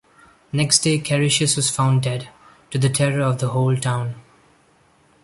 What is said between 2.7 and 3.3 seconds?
to the terror